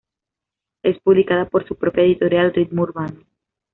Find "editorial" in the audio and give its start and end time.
2.01-2.51